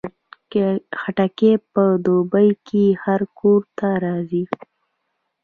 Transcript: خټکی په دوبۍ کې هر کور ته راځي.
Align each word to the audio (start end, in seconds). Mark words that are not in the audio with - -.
خټکی 0.99 1.53
په 1.73 1.83
دوبۍ 2.05 2.49
کې 2.67 2.85
هر 3.03 3.21
کور 3.39 3.61
ته 3.77 3.87
راځي. 4.03 4.43